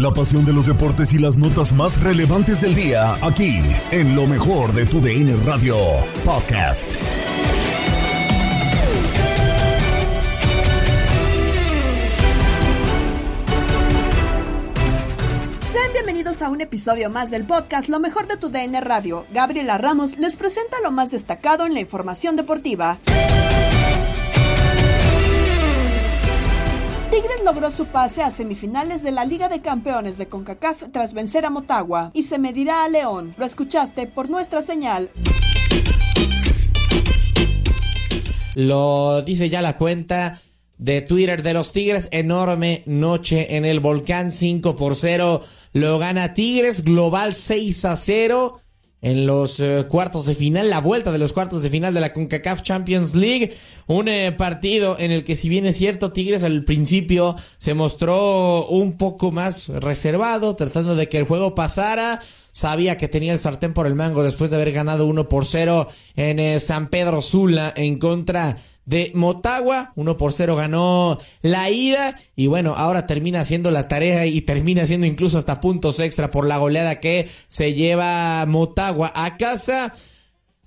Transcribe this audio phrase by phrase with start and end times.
[0.00, 4.26] La pasión de los deportes y las notas más relevantes del día, aquí, en lo
[4.26, 5.76] mejor de tu DN Radio
[6.24, 6.92] Podcast.
[15.60, 19.26] Sean bienvenidos a un episodio más del podcast Lo mejor de tu DN Radio.
[19.34, 22.98] Gabriela Ramos les presenta lo más destacado en la información deportiva.
[27.10, 31.44] Tigres logró su pase a semifinales de la Liga de Campeones de CONCACAF tras vencer
[31.44, 33.34] a Motagua y se medirá a León.
[33.36, 35.10] Lo escuchaste por nuestra señal.
[38.54, 40.40] Lo dice ya la cuenta
[40.78, 42.08] de Twitter de los Tigres.
[42.12, 45.42] Enorme noche en el volcán 5 por 0.
[45.72, 48.60] Lo gana Tigres, global 6 a 0
[49.02, 52.12] en los eh, cuartos de final, la vuelta de los cuartos de final de la
[52.12, 53.56] CONCACAF Champions League.
[53.86, 58.66] Un eh, partido en el que si bien es cierto, Tigres al principio se mostró
[58.66, 62.20] un poco más reservado, tratando de que el juego pasara.
[62.52, 65.86] Sabía que tenía el sartén por el mango después de haber ganado 1 por 0
[66.16, 68.56] en eh, San Pedro Sula en contra
[68.90, 69.92] de Motagua.
[69.94, 72.18] 1 por 0 ganó la ida.
[72.36, 76.46] Y bueno, ahora termina haciendo la tarea y termina haciendo incluso hasta puntos extra por
[76.46, 79.94] la goleada que se lleva Motagua a casa.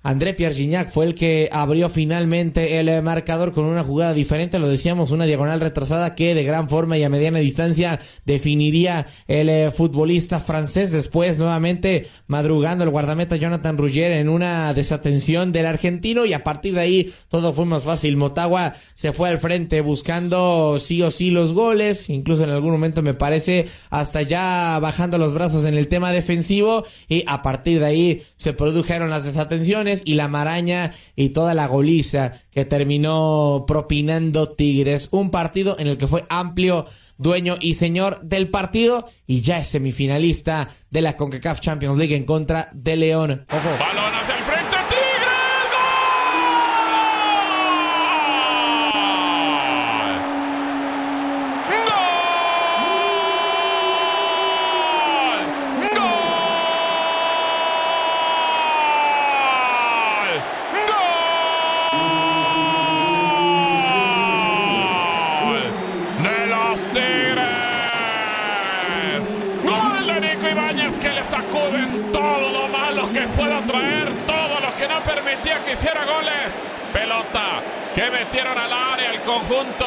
[0.04, 5.12] André Pierre fue el que abrió finalmente el marcador con una jugada diferente, lo decíamos,
[5.12, 10.40] una diagonal retrasada que de gran forma y a mediana distancia definiría el eh, futbolista
[10.40, 10.92] francés.
[10.92, 16.74] Después, nuevamente, madrugando el guardameta Jonathan Ruggier en una desatención del argentino y a partir
[16.74, 18.18] de ahí todo fue más fácil.
[18.18, 23.00] Motagua se fue al frente buscando sí o sí los goles, incluso en algún momento
[23.00, 27.86] me parece hasta ya bajando los brazos en el tema defensivo y a partir de
[27.86, 34.50] ahí se produjeron las desatenciones y la maraña y toda la goliza que terminó propinando
[34.50, 35.08] Tigres.
[35.12, 39.68] Un partido en el que fue amplio dueño y señor del partido y ya es
[39.68, 43.46] semifinalista de la CONCACAF Champions League en contra de León.
[43.50, 43.70] Ojo.
[43.78, 44.14] Balón
[73.34, 76.58] pueda traer, todo lo que no permitía que hiciera goles.
[76.92, 77.62] Pelota
[77.94, 79.86] que metieron al área el conjunto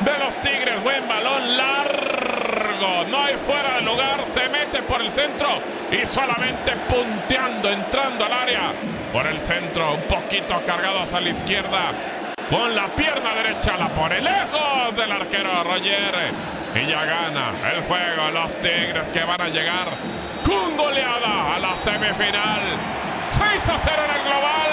[0.00, 0.82] de los Tigres.
[0.82, 3.04] Buen balón largo.
[3.08, 4.26] No hay fuera de lugar.
[4.26, 5.48] Se mete por el centro
[5.90, 8.72] y solamente punteando, entrando al área.
[9.12, 11.92] Por el centro, un poquito cargado hacia la izquierda.
[12.48, 16.32] Con la pierna derecha la pone lejos del arquero Roger.
[16.74, 19.88] Y ya gana el juego los Tigres que van a llegar
[20.50, 22.60] con goleada a la semifinal.
[23.28, 24.70] 6 a 0 en el global.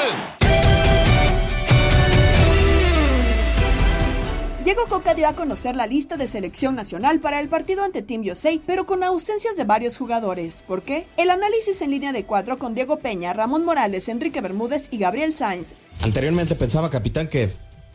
[4.66, 8.24] Diego Coca dio a conocer la lista de selección nacional para el partido ante Team
[8.30, 10.64] USA, pero con ausencias de varios jugadores.
[10.68, 11.06] ¿Por qué?
[11.16, 15.36] El análisis en línea de cuatro con Diego Peña, Ramón Morales, Enrique Bermúdez y Gabriel
[15.36, 15.76] Sainz.
[16.02, 17.52] Anteriormente pensaba, capitán, que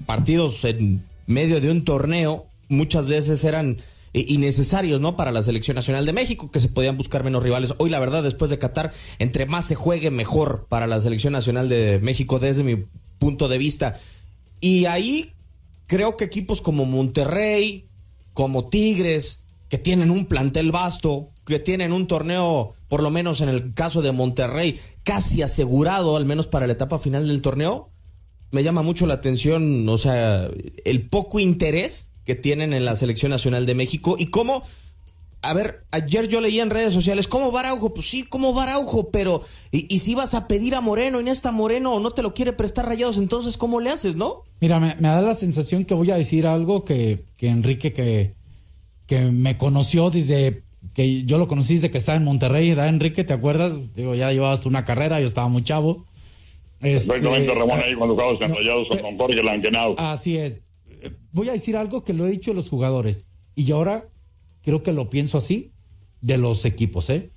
[0.07, 3.77] partidos en medio de un torneo muchas veces eran
[4.13, 5.17] innecesarios, ¿no?
[5.17, 7.75] Para la selección nacional de México, que se podían buscar menos rivales.
[7.79, 11.69] Hoy, la verdad, después de Qatar, entre más se juegue, mejor para la selección nacional
[11.69, 12.85] de México, desde mi
[13.19, 13.99] punto de vista.
[14.61, 15.33] Y ahí
[15.87, 17.87] creo que equipos como Monterrey,
[18.35, 23.49] como Tigres, que tienen un plantel vasto, que tienen un torneo, por lo menos en
[23.49, 27.91] el caso de Monterrey, casi asegurado, al menos para la etapa final del torneo,
[28.51, 30.49] me llama mucho la atención, o sea,
[30.85, 34.63] el poco interés que tienen en la Selección Nacional de México y cómo,
[35.43, 37.93] a ver, ayer yo leía en redes sociales, ¿cómo Baraujo?
[37.93, 39.11] Pues sí, ¿cómo Baraujo?
[39.11, 42.23] Pero, y, si vas a pedir a Moreno y no está Moreno o no te
[42.23, 44.43] lo quiere prestar rayados, entonces, ¿cómo le haces, no?
[44.61, 48.35] Mira, me, da la sensación que voy a decir algo que, que Enrique, que,
[49.07, 50.63] que me conoció desde
[50.95, 53.25] que yo lo conocí desde que estaba en Monterrey, ¿verdad, Enrique?
[53.25, 53.73] ¿Te acuerdas?
[53.95, 56.05] Digo, ya llevabas una carrera, yo estaba muy chavo.
[56.81, 59.95] Este, Exactamente, Ramón, ahí cuando estabas en Rayados con Jorge Langenau.
[59.97, 60.61] Así es
[61.33, 63.25] voy a decir algo que lo he dicho a los jugadores
[63.55, 64.09] y ahora
[64.63, 65.73] creo que lo pienso así
[66.21, 67.31] de los equipos, ¿eh?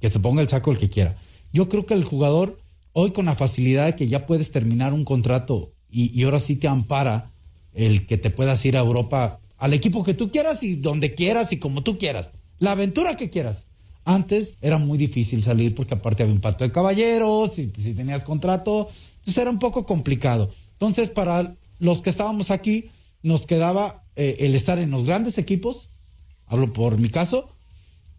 [0.00, 1.16] Que se ponga el saco el que quiera.
[1.52, 2.58] Yo creo que el jugador,
[2.92, 6.68] hoy con la facilidad de que ya puedes terminar un contrato y, ahora sí te
[6.68, 7.32] ampara
[7.72, 11.52] el que te puedas ir a Europa al equipo que tú quieras y donde quieras
[11.52, 12.30] y como tú quieras.
[12.58, 13.66] La aventura que quieras.
[14.04, 18.24] Antes era muy difícil salir porque aparte había un pacto de caballeros, si, si tenías
[18.24, 20.50] contrato, entonces era un poco complicado.
[20.72, 22.88] Entonces, para los que estábamos aquí,
[23.22, 25.88] nos quedaba eh, el estar en los grandes equipos,
[26.46, 27.50] hablo por mi caso,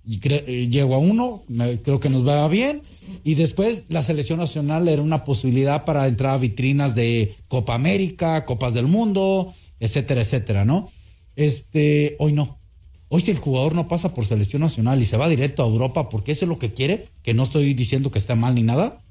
[0.04, 1.44] y eh, llego a uno,
[1.84, 2.82] creo que nos va bien,
[3.24, 8.46] y después la selección nacional era una posibilidad para entrar a vitrinas de Copa América,
[8.46, 10.90] Copas del Mundo, etcétera, etcétera, ¿no?
[11.36, 12.60] Este, hoy no.
[13.08, 16.10] Hoy si el jugador no pasa por selección nacional y se va directo a Europa
[16.10, 19.02] porque eso es lo que quiere, que no estoy diciendo que esté mal ni nada,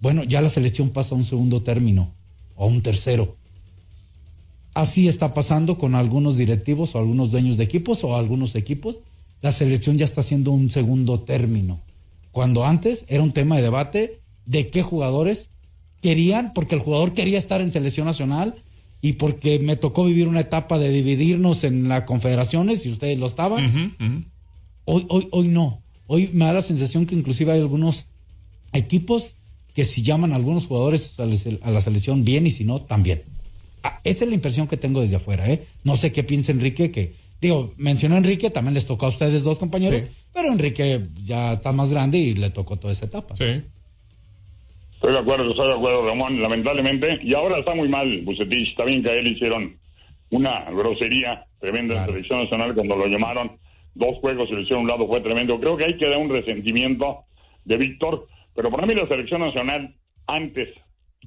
[0.00, 2.14] bueno, ya la selección pasa a un segundo término
[2.54, 3.36] o a un tercero.
[4.74, 9.02] Así está pasando con algunos directivos o algunos dueños de equipos o algunos equipos.
[9.40, 11.80] La selección ya está haciendo un segundo término.
[12.32, 15.50] Cuando antes era un tema de debate de qué jugadores
[16.00, 18.62] querían, porque el jugador quería estar en selección nacional
[19.00, 23.26] y porque me tocó vivir una etapa de dividirnos en las confederaciones y ustedes lo
[23.26, 23.94] estaban.
[24.84, 25.82] Hoy, hoy, hoy no.
[26.06, 28.06] Hoy me da la sensación que inclusive hay algunos
[28.72, 29.34] equipos
[29.74, 33.22] que si llaman a algunos jugadores a la selección bien y si no, también.
[33.88, 35.64] Ah, esa es la impresión que tengo desde afuera, ¿eh?
[35.82, 39.58] No sé qué piensa Enrique, que, digo, mencionó Enrique, también les tocó a ustedes dos
[39.58, 43.34] compañeros, pero Enrique ya está más grande y le tocó toda esa etapa.
[43.36, 43.62] Sí.
[44.92, 47.18] Estoy de acuerdo, estoy de acuerdo, Ramón, lamentablemente.
[47.22, 48.70] Y ahora está muy mal, Bucetich.
[48.70, 49.78] Está bien que a él hicieron
[50.30, 53.52] una grosería tremenda en selección nacional cuando lo llamaron.
[53.94, 55.58] Dos juegos y lo hicieron un lado, fue tremendo.
[55.58, 57.24] Creo que hay que dar un resentimiento
[57.64, 59.94] de Víctor, pero para mí la selección nacional,
[60.26, 60.68] antes,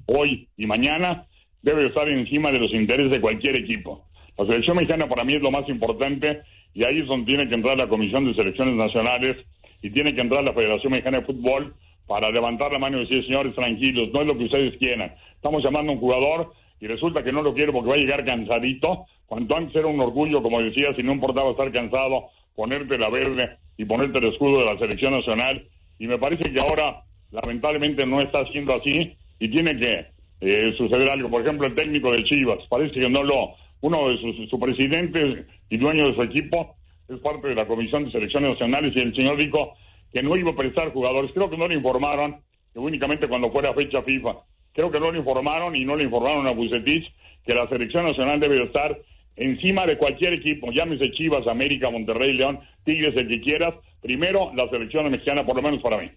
[0.06, 1.26] hoy y mañana,
[1.62, 4.04] debe estar encima de los intereses de cualquier equipo.
[4.38, 6.42] La selección mexicana para mí es lo más importante
[6.74, 9.36] y ahí es donde tiene que entrar la Comisión de Selecciones Nacionales
[9.82, 11.74] y tiene que entrar la Federación Mexicana de Fútbol
[12.06, 15.14] para levantar la mano y decir, señores, tranquilos, no es lo que ustedes quieran.
[15.34, 18.24] Estamos llamando a un jugador y resulta que no lo quiere porque va a llegar
[18.24, 19.06] cansadito.
[19.26, 23.56] Cuanto antes era un orgullo, como decía, si no importaba estar cansado, ponerte la verde
[23.76, 25.64] y ponerte el escudo de la selección nacional.
[25.98, 30.11] Y me parece que ahora, lamentablemente, no está siendo así y tiene que
[30.42, 31.30] eh, suceder algo.
[31.30, 35.46] Por ejemplo, el técnico de Chivas, parece que no lo, uno de sus su presidentes
[35.70, 36.74] y dueño de su equipo
[37.08, 39.74] es parte de la Comisión de Selecciones Nacionales y el señor dijo
[40.12, 41.30] que no iba a prestar jugadores.
[41.32, 42.40] Creo que no le informaron,
[42.74, 44.38] únicamente cuando fuera fecha FIFA.
[44.72, 47.12] Creo que no le informaron y no le informaron a Bucetich
[47.46, 48.98] que la Selección Nacional debe estar
[49.36, 53.74] encima de cualquier equipo, llámese Chivas, América, Monterrey, León, Tigres, el que quieras.
[54.00, 56.10] Primero, la selección mexicana, por lo menos para mí.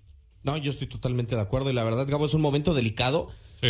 [0.44, 3.30] No, yo estoy totalmente de acuerdo y la verdad, Gabo, es un momento delicado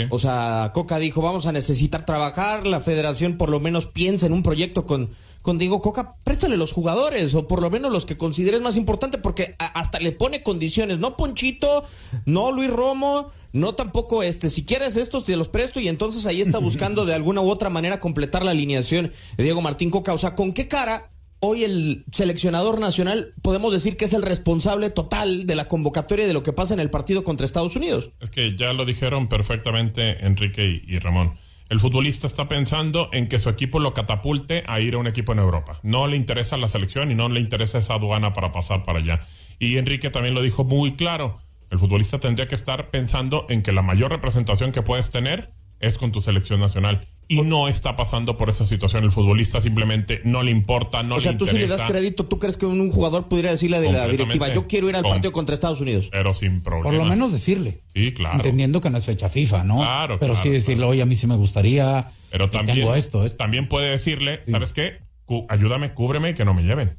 [0.10, 4.34] o sea, Coca dijo, vamos a necesitar trabajar, la federación por lo menos piensa en
[4.34, 5.12] un proyecto con,
[5.42, 9.18] con Diego Coca, préstale los jugadores, o por lo menos los que consideres más importante,
[9.18, 11.86] porque hasta le pone condiciones, no Ponchito,
[12.26, 16.42] no Luis Romo, no tampoco este, si quieres estos te los presto y entonces ahí
[16.42, 20.18] está buscando de alguna u otra manera completar la alineación de Diego Martín Coca, o
[20.18, 21.12] sea, ¿con qué cara
[21.46, 26.34] hoy el seleccionador nacional podemos decir que es el responsable total de la convocatoria de
[26.34, 28.12] lo que pasa en el partido contra Estados Unidos.
[28.20, 31.38] Es que ya lo dijeron perfectamente Enrique y, Ramón.
[31.70, 35.32] El futbolista está pensando en que su equipo lo catapulte a ir a un equipo
[35.34, 35.80] en Europa.
[35.84, 39.26] No le interesa la selección y no le interesa esa aduana para pasar para allá.
[39.58, 41.40] Y Enrique también lo dijo muy claro.
[41.72, 45.98] El futbolista tendría que estar pensando en que la mayor representación que puedes tener es
[45.98, 49.04] con tu selección nacional y no está pasando por esa situación.
[49.04, 51.30] El futbolista simplemente no le importa, no le interesa.
[51.30, 53.92] O sea, tú si le das crédito, ¿tú crees que un jugador pudiera decirle de
[53.92, 56.10] la directiva, yo quiero ir al partido contra Estados Unidos?
[56.12, 56.90] Pero sin problema.
[56.90, 57.82] Por lo menos decirle.
[57.96, 58.36] Sí, claro.
[58.36, 59.78] Entendiendo que no es fecha FIFA, ¿no?
[59.78, 62.12] Claro, Pero sí decirle, oye, a mí sí me gustaría.
[62.30, 65.00] Pero también, esto, también puede decirle, ¿sabes qué?
[65.26, 66.98] Cu- ayúdame, cúbreme y que no me lleven.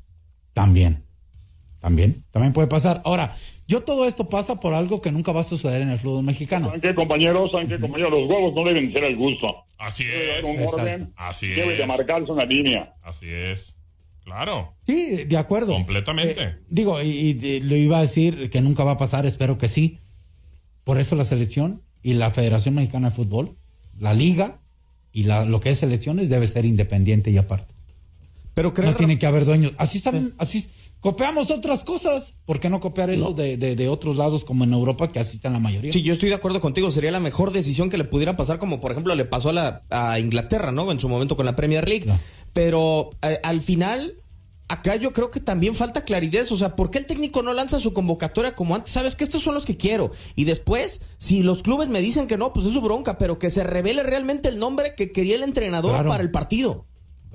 [0.55, 1.05] También.
[1.81, 2.25] También.
[2.31, 3.03] También puede pasar.
[3.05, 3.37] Ahora,
[3.69, 6.67] yo todo esto pasa por algo que nunca va a suceder en el fútbol mexicano.
[6.67, 7.51] ¿Saben qué, compañeros?
[7.51, 8.13] ¿Saben qué, compañeros?
[8.13, 9.49] Los huevos no deben ser al gusto.
[9.79, 10.45] Así Debe es.
[10.45, 10.77] un Exacto.
[10.83, 11.13] orden.
[11.17, 11.89] Así Debe de es.
[11.89, 12.95] marcarse una línea.
[13.03, 13.79] Así es.
[14.25, 14.75] Claro.
[14.87, 15.73] Sí, de acuerdo.
[15.75, 16.43] Completamente.
[16.43, 19.57] Eh, digo, y, y- y lo iba a decir que nunca va a pasar, espero
[19.59, 19.99] que sí.
[20.85, 23.57] Por eso la selección y la Federación Mexicana de Fútbol,
[23.99, 24.61] la liga
[25.13, 27.75] y la, lo que es selecciones debe ser independiente y aparte.
[28.55, 29.73] Pero creo No tiene que haber dueños.
[29.77, 30.67] Así están, así
[31.01, 32.35] copiamos otras cosas.
[32.45, 35.37] ¿Por qué no copiar eso de, de- de otros lados como en Europa que así
[35.37, 35.93] están la mayoría?
[35.93, 36.91] Sí, yo estoy de acuerdo contigo.
[36.91, 39.83] Sería la mejor decisión que le pudiera pasar, como por ejemplo le pasó a, la,
[39.91, 40.91] a Inglaterra, ¿no?
[40.91, 42.07] En su momento con la Premier League.
[42.07, 42.19] No.
[42.53, 44.15] Pero eh, al final,
[44.69, 46.45] acá yo creo que también falta claridad.
[46.51, 48.93] O sea, ¿por qué el técnico no lanza su convocatoria como antes?
[48.93, 50.11] Sabes que estos son los que quiero.
[50.35, 53.51] Y después, si los clubes me dicen que no, pues es su bronca, pero que
[53.51, 56.09] se revele realmente el nombre que quería el entrenador Claro.
[56.09, 56.87] para el partido.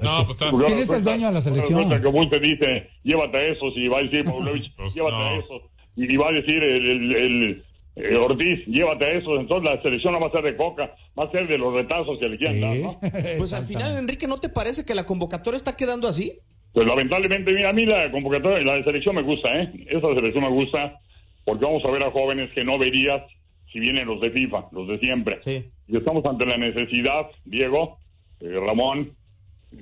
[0.01, 1.89] No, pues ¿Quién es el dueño de la selección?
[1.89, 5.23] Resulta que usted dice, llévate a esos, y va a decir Pavlovich, Pues llévate no.
[5.25, 5.61] a esos.
[5.95, 9.39] Y va a decir el, el- el- el Ortiz, llévate a esos.
[9.39, 12.17] Entonces la selección no va a ser de coca, va a ser de los retazos
[12.19, 12.99] que le quieran dar, ¿no?
[13.37, 16.39] Pues al final, Enrique, ¿no te parece que la convocatoria está quedando así?
[16.73, 19.71] Pues lamentablemente, mira, a mí la convocatoria, la de selección me gusta, ¿eh?
[19.89, 20.99] Esa selección me gusta
[21.43, 23.23] porque vamos a ver a jóvenes que no verías
[23.73, 25.39] si vienen los de FIFA, los de siempre.
[25.41, 25.65] Sí.
[25.89, 27.97] Y estamos ante la necesidad, Diego,
[28.39, 29.11] eh, Ramón,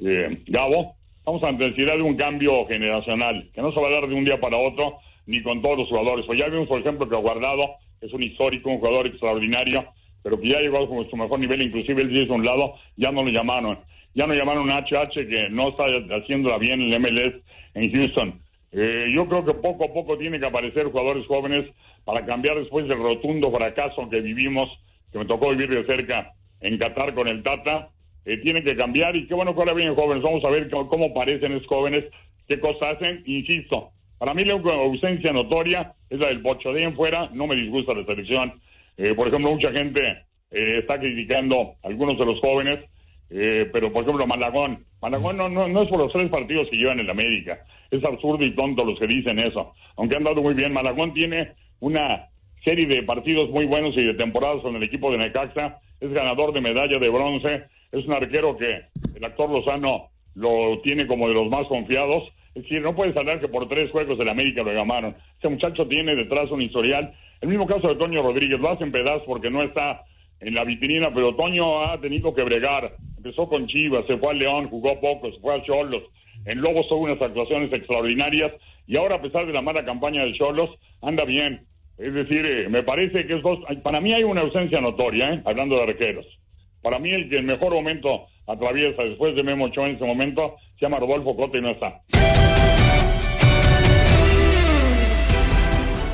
[0.01, 3.91] eh, Gabo, estamos ante la necesidad de un cambio generacional, que no se va a
[3.91, 6.25] dar de un día para otro, ni con todos los jugadores.
[6.25, 9.85] Pues ya vimos, por ejemplo, que Guardado es un histórico, un jugador extraordinario,
[10.23, 13.23] pero que ya llegó a su mejor nivel, inclusive él a un lado, ya no
[13.23, 13.79] lo llamaron.
[14.15, 15.83] Ya no llamaron a HH, que no está
[16.17, 17.35] haciéndola bien en el MLS
[17.75, 18.41] en Houston.
[18.71, 21.65] Eh, yo creo que poco a poco tienen que aparecer jugadores jóvenes
[22.05, 24.69] para cambiar después del rotundo fracaso que vivimos,
[25.11, 27.89] que me tocó vivir de cerca en Qatar con el Tata.
[28.29, 30.21] Eh, tienen que cambiar y qué bueno que ahora vienen jóvenes.
[30.21, 32.05] Vamos a ver cómo, parecen esos jóvenes,
[32.47, 33.23] qué cosas hacen.
[33.25, 36.71] Insisto, para mí la ausencia notoria es la del Pocho.
[36.71, 38.53] De en fuera no me disgusta la selección.
[38.97, 40.01] Eh, por ejemplo, mucha gente
[40.51, 42.85] eh, está criticando algunos de los jóvenes,
[43.31, 44.85] eh, pero por ejemplo Malagón.
[45.01, 47.65] Malagón no, no, no es por los tres partidos que llevan en América.
[47.89, 49.73] Es absurdo y tonto los que dicen eso.
[49.97, 50.71] Aunque han dado muy bien.
[50.71, 52.27] Malagón tiene una
[52.63, 55.79] serie de partidos muy buenos y de temporadas con el equipo de Necaxa.
[55.99, 57.63] Es ganador de medalla de bronce.
[57.91, 58.83] Es un arquero que
[59.15, 62.31] el actor Lozano lo tiene como de los más confiados.
[62.55, 65.15] Es decir, no puedes hablar que por tres juegos de la América lo llamaron.
[65.39, 67.13] Ese muchacho tiene detrás un historial.
[67.41, 68.59] El mismo caso de Toño Rodríguez.
[68.59, 70.03] Lo hacen pedazos porque no está
[70.39, 72.95] en la vitrina, pero Toño ha tenido que bregar.
[73.17, 76.03] Empezó con Chivas, se fue al León, jugó poco, se fue a Cholos.
[76.45, 78.53] En Lobos tuvo unas actuaciones extraordinarias
[78.87, 80.69] y ahora, a pesar de la mala campaña de Cholos,
[81.01, 81.65] anda bien.
[81.97, 83.79] Es decir, eh, me parece que es.
[83.83, 85.41] Para mí hay una ausencia notoria, ¿eh?
[85.45, 86.25] hablando de arqueros.
[86.81, 90.55] Para mí, el que el mejor momento atraviesa después de Memo Ochoa en ese momento
[90.79, 92.01] se llama Rodolfo Cota y no está.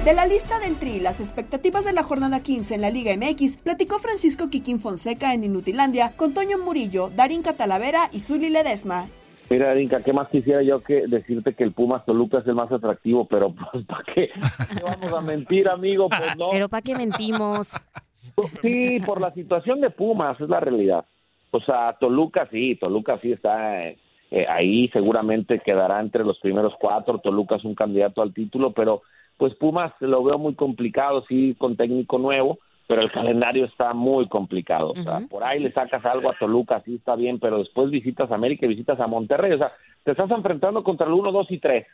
[0.04, 3.58] De la lista del Tri, las expectativas de la jornada 15 en la Liga MX,
[3.58, 9.08] platicó Francisco Quiquín Fonseca en Inutilandia con Toño Murillo, Darín Catalavera y Zuli Ledesma.
[9.50, 12.72] Mira, Dinka, ¿qué más quisiera yo que decirte que el Pumas Toluca es el más
[12.72, 13.28] atractivo?
[13.28, 14.30] Pero, pues, ¿para qué?
[14.76, 16.10] ¿Qué vamos a mentir, amigo?
[16.10, 16.50] Pues no.
[16.52, 17.76] Pero ¿para qué mentimos?
[18.62, 21.06] Sí, por la situación de Pumas, es la realidad.
[21.52, 23.98] O sea, Toluca sí, Toluca sí está eh,
[24.32, 27.20] eh, ahí, seguramente quedará entre los primeros cuatro.
[27.20, 29.04] Toluca es un candidato al título, pero
[29.38, 34.28] pues Pumas lo veo muy complicado, sí, con técnico nuevo, pero el calendario está muy
[34.28, 34.92] complicado.
[34.92, 38.30] O sea, por ahí le sacas algo a Toluca, sí está bien, pero después visitas
[38.32, 39.54] a América y visitas a Monterrey.
[39.54, 39.72] O sea,
[40.04, 41.88] te estás enfrentando contra el 1, 2 y 3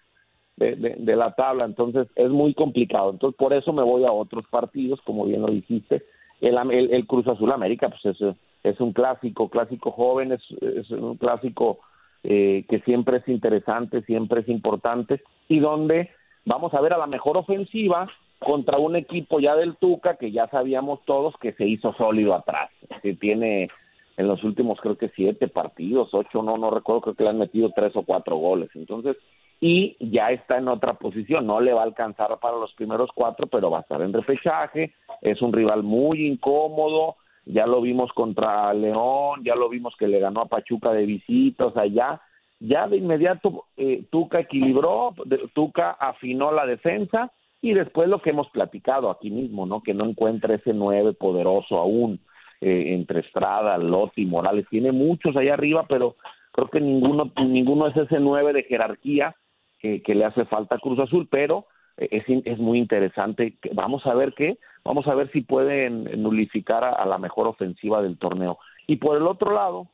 [0.58, 3.12] de, de, de la tabla, entonces es muy complicado.
[3.12, 6.04] Entonces, por eso me voy a otros partidos, como bien lo dijiste.
[6.42, 10.90] El, el, el Cruz Azul América, pues es, es un clásico, clásico joven, es, es
[10.92, 11.80] un clásico
[12.24, 16.10] eh, que siempre es interesante, siempre es importante, y donde
[16.46, 20.48] vamos a ver a la mejor ofensiva contra un equipo ya del Tuca que ya
[20.48, 22.72] sabíamos todos que se hizo sólido atrás,
[23.04, 23.70] que tiene
[24.18, 27.38] en los últimos creo que siete partidos, ocho, no, no recuerdo, creo que le han
[27.38, 28.70] metido tres o cuatro goles.
[28.76, 29.18] Entonces,
[29.60, 33.48] y ya está en otra posición, no le va a alcanzar para los primeros cuatro,
[33.48, 38.74] pero va a estar en repechaje, es un rival muy incómodo, ya lo vimos contra
[38.74, 42.22] León, ya lo vimos que le ganó a Pachuca de visita, o sea, ya,
[42.60, 45.14] ya de inmediato eh, Tuca equilibró,
[45.54, 49.82] Tuca afinó la defensa y después lo que hemos platicado aquí mismo, ¿no?
[49.82, 52.20] Que no encuentra ese nueve poderoso aún
[52.60, 56.16] eh, entre Estrada, Lotti, Morales, tiene muchos allá arriba, pero
[56.52, 59.36] creo que ninguno, ninguno es ese nueve de jerarquía
[59.80, 61.66] que, que le hace falta a Cruz Azul, pero
[62.12, 63.56] es, es muy interesante.
[63.62, 67.48] que- Vamos a ver qué, vamos a ver si pueden nulificar a, a la mejor
[67.48, 68.58] ofensiva del torneo.
[68.88, 69.88] Y por el otro lado,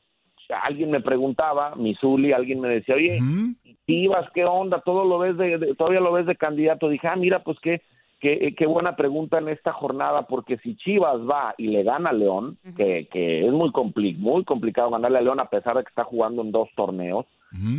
[0.62, 3.18] alguien me preguntaba, Misuli, alguien me decía, oye,
[3.86, 4.80] Chivas, ¿qué onda?
[4.80, 6.88] Todo lo ves de, todavía lo ves de candidato.
[6.88, 7.82] Dije, ah, mira, pues qué,
[8.20, 12.14] qué, qué buena pregunta en esta jornada, porque si Chivas va y le gana a
[12.14, 15.88] León, que, que es muy, compli muy complicado ganarle a León a pesar de que
[15.90, 17.26] está jugando en dos torneos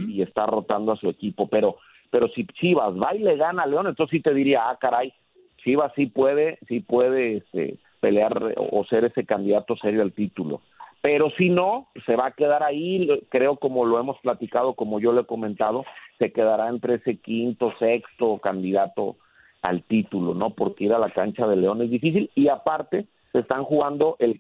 [0.10, 1.78] y está rotando a su equipo, pero,
[2.10, 5.14] pero si Chivas va y le gana a León, entonces sí te diría, ah, caray,
[5.58, 10.62] Chivas sí puede, sí puede este, pelear o ser ese candidato serio al título.
[11.02, 15.14] Pero si no, se va a quedar ahí, creo como lo hemos platicado, como yo
[15.14, 15.86] lo he comentado,
[16.20, 19.16] se quedará entre ese quinto, sexto candidato
[19.62, 20.52] al título, ¿no?
[20.52, 24.40] Porque ir a la cancha de León es difícil y aparte se están jugando el,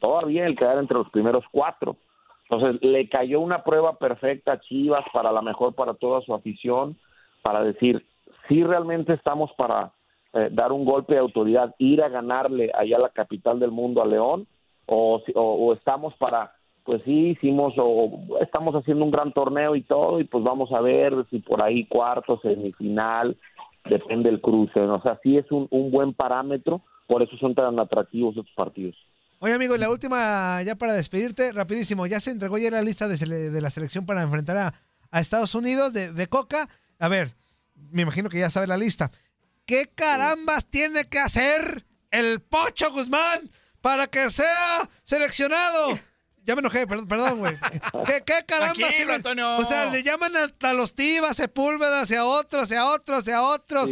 [0.00, 1.96] todavía el quedar entre los primeros cuatro.
[2.50, 6.96] Entonces le cayó una prueba perfecta a Chivas para la mejor para toda su afición,
[7.42, 8.06] para decir
[8.48, 9.92] si realmente estamos para
[10.32, 14.06] eh, dar un golpe de autoridad, ir a ganarle allá la capital del mundo a
[14.06, 14.46] León
[14.86, 20.18] o, o, estamos para, pues sí, hicimos o estamos haciendo un gran torneo y todo
[20.18, 23.36] y pues vamos a ver si por ahí cuarto, semifinal,
[23.84, 24.80] depende del cruce.
[24.80, 28.96] O sea, sí es un, un buen parámetro, por eso son tan atractivos estos partidos.
[29.40, 33.16] Oye, amigo, la última, ya para despedirte, rapidísimo, ya se entregó ya la lista de,
[33.50, 34.74] de la selección para enfrentar a,
[35.10, 36.68] a Estados Unidos de, de, Coca.
[36.98, 37.36] A ver,
[37.74, 39.12] me imagino que ya sabe la lista.
[39.64, 45.98] ¿Qué carambas tiene que hacer el Pocho Guzmán para que sea seleccionado.
[46.44, 47.56] Ya me enojé, perdón, perdón, güey.
[48.06, 48.74] ¿Qué, qué caramba?
[48.74, 49.58] Tranquilo, Antonio.
[49.58, 53.90] O sea, le llaman a, los Tivas, Sepúlveda, hacia otros, hacia otros, hacia otros.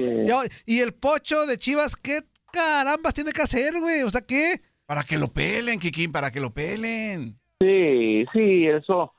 [0.64, 4.02] Y, el pocho de Chivas, ¿qué carambas tiene que hacer, güey?
[4.02, 4.62] O sea, ¿qué?
[4.86, 7.34] Para que lo pelen, Kikín, para que lo pelen.
[7.60, 9.12] Sí, sí, eso.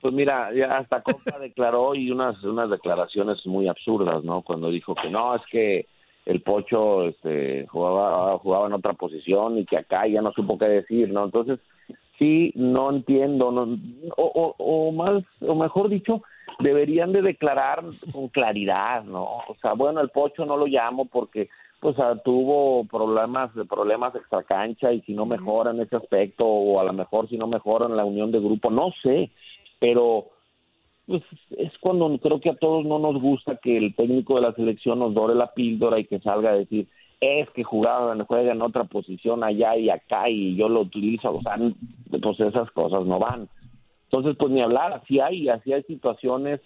[0.00, 4.42] Pues mira, ya hasta Copa declaró y unas, unas declaraciones muy absurdas, ¿no?
[4.42, 5.86] Cuando dijo que no, es que
[6.24, 10.66] el Pocho este, jugaba, jugaba en otra posición y que acá ya no supo qué
[10.66, 11.24] decir, ¿no?
[11.24, 11.58] Entonces,
[12.18, 13.78] sí, no entiendo, no,
[14.16, 16.22] o, o, más, o mejor dicho,
[16.58, 17.82] deberían de declarar
[18.12, 19.24] con claridad, ¿no?
[19.24, 21.48] O sea, bueno, el Pocho no lo llamo porque
[21.80, 26.92] pues tuvo problemas problemas extracancha y si no mejora en ese aspecto o a lo
[26.92, 29.30] mejor si no mejora en la unión de grupo, no sé,
[29.78, 30.26] pero
[31.06, 31.22] pues
[31.56, 34.98] es cuando creo que a todos no nos gusta que el técnico de la selección
[34.98, 36.88] nos dore la píldora y que salga a decir
[37.20, 41.40] es que jugaban, juega en otra posición allá y acá y yo lo utilizo, o
[41.40, 41.56] sea,
[42.22, 43.48] pues esas cosas no van.
[44.04, 46.60] Entonces, pues ni hablar, así hay, así hay situaciones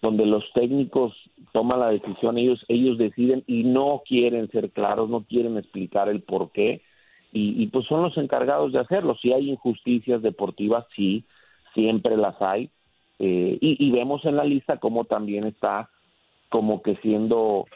[0.00, 1.14] donde los técnicos
[1.52, 6.22] toman la decisión, ellos, ellos deciden y no quieren ser claros, no quieren explicar el
[6.22, 6.82] por qué,
[7.32, 9.16] y, y pues son los encargados de hacerlo.
[9.20, 11.24] Si hay injusticias deportivas, sí,
[11.74, 12.70] siempre las hay,
[13.20, 15.90] eh, y, vemos en la lista cómo también está
[16.50, 17.66] como que siendo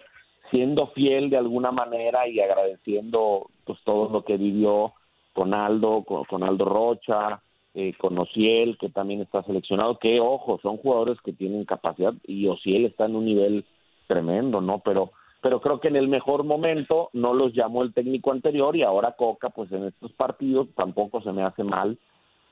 [0.53, 4.93] siendo fiel de alguna manera y agradeciendo pues todo lo que vivió
[5.33, 7.43] con Aldo, con, Aldo Rocha,
[7.75, 12.47] eh, con Ociel, que también está seleccionado, que ojo, son jugadores que tienen capacidad y
[12.47, 13.65] Ociel está en un nivel
[14.07, 14.81] tremendo, ¿no?
[14.81, 18.85] Pero pero creo que en el mejor momento no los llamó el técnico anterior y
[18.85, 21.99] ahora Coca, pues en estos partidos tampoco se me hace mal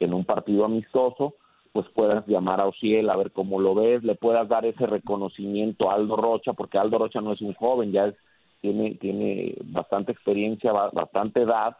[0.00, 1.34] en un partido amistoso
[1.72, 5.90] pues puedas llamar a Ociel a ver cómo lo ves, le puedas dar ese reconocimiento
[5.90, 8.12] a Aldo Rocha, porque Aldo Rocha no es un joven, ya
[8.60, 11.76] tiene, tiene bastante experiencia, bastante edad,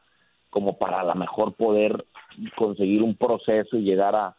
[0.49, 2.05] como para a lo mejor poder
[2.57, 4.35] conseguir un proceso y llegar a,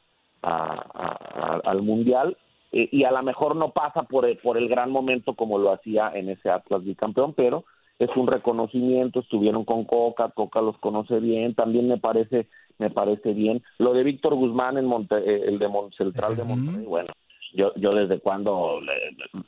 [1.64, 2.38] al Mundial.
[2.72, 5.74] Eh, y a lo mejor no pasa por el, por el gran momento como lo
[5.74, 7.66] hacía en ese Atlas bicampeón, pero
[8.00, 12.48] es un reconocimiento, estuvieron con Coca, Coca los conoce bien, también me parece
[12.82, 13.62] me parece bien.
[13.78, 17.14] Lo de Víctor Guzmán, en Monte, eh, el de Central de Monterrey, bueno,
[17.54, 18.80] yo, yo desde cuando,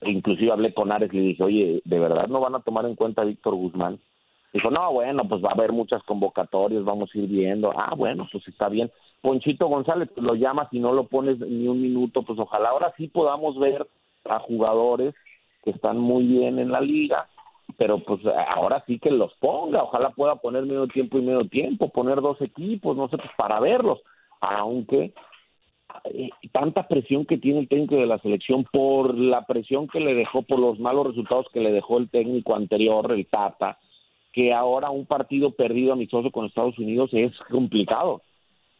[0.03, 3.23] inclusive hablé con Ares, le dije, oye, ¿de verdad no van a tomar en cuenta
[3.23, 3.99] a Víctor Guzmán?
[4.54, 7.74] Dijo, no, bueno, pues va a haber muchas convocatorias, vamos a ir viendo.
[7.76, 8.92] Ah, bueno, pues está bien.
[9.20, 12.94] Ponchito González, pues lo llamas y no lo pones ni un minuto, pues ojalá ahora
[12.96, 13.88] sí podamos ver
[14.26, 15.16] a jugadores
[15.63, 17.28] que están muy bien en la liga,
[17.78, 21.89] pero pues ahora sí que los ponga, ojalá pueda poner medio tiempo y medio tiempo,
[21.89, 24.02] poner dos equipos, no sé, pues para verlos,
[24.42, 25.13] aunque
[26.04, 30.13] eh, tanta presión que tiene el técnico de la selección por la presión que le
[30.13, 33.80] dejó, por los malos resultados que le dejó el técnico anterior, el Tata,
[34.34, 38.22] que ahora un partido perdido amistoso con Estados Unidos es complicado,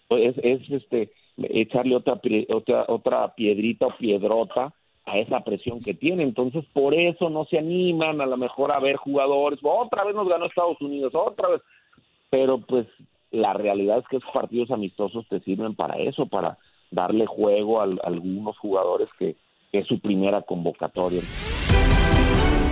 [0.10, 4.74] es, es este echarle otra otra otra piedrita o piedrota
[5.06, 6.24] a esa presión que tiene.
[6.24, 9.60] Entonces, por eso no se animan a lo mejor a ver jugadores.
[9.62, 11.62] Otra vez nos ganó Estados Unidos, otra vez.
[12.30, 12.88] Pero pues
[13.32, 16.58] la realidad es que esos partidos amistosos te sirven para eso, para
[16.92, 19.36] darle juego a, algunos jugadores que,
[19.72, 21.22] que es su primera convocatoria.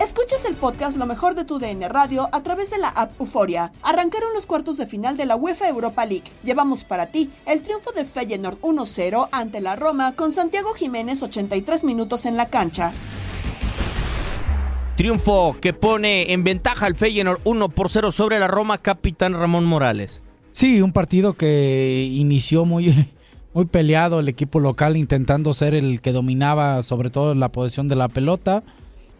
[0.00, 3.72] Escuchas el podcast Lo mejor de tu DN Radio a través de la app Euforia.
[3.82, 6.24] Arrancaron los cuartos de final de la UEFA Europa League.
[6.44, 11.84] Llevamos para ti el triunfo de Feyenoord 1-0 ante la Roma con Santiago Jiménez 83
[11.84, 12.92] minutos en la cancha.
[14.96, 19.64] Triunfo que pone en ventaja al Feyenoord 1 por 0 sobre la Roma, capitán Ramón
[19.64, 20.22] Morales.
[20.50, 23.08] Sí, un partido que inició muy,
[23.54, 27.96] muy peleado, el equipo local intentando ser el que dominaba sobre todo la posición de
[27.96, 28.62] la pelota,